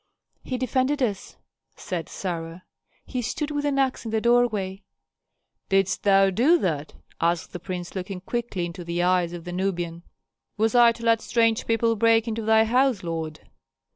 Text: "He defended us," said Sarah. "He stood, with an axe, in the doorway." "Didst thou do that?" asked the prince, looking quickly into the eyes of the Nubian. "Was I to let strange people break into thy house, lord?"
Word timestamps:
"He 0.43 0.57
defended 0.57 1.03
us," 1.03 1.37
said 1.75 2.09
Sarah. 2.09 2.63
"He 3.05 3.21
stood, 3.21 3.51
with 3.51 3.65
an 3.65 3.77
axe, 3.77 4.03
in 4.03 4.09
the 4.09 4.19
doorway." 4.19 4.81
"Didst 5.69 6.01
thou 6.01 6.31
do 6.31 6.57
that?" 6.57 6.95
asked 7.21 7.53
the 7.53 7.59
prince, 7.59 7.93
looking 7.93 8.19
quickly 8.19 8.65
into 8.65 8.83
the 8.83 9.03
eyes 9.03 9.31
of 9.31 9.43
the 9.43 9.53
Nubian. 9.53 10.01
"Was 10.57 10.73
I 10.73 10.91
to 10.91 11.05
let 11.05 11.21
strange 11.21 11.67
people 11.67 11.95
break 11.95 12.27
into 12.27 12.41
thy 12.41 12.63
house, 12.63 13.03
lord?" 13.03 13.41